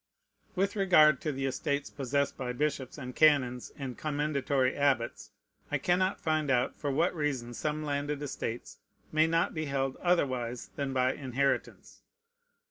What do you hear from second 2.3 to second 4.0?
by bishops and canons and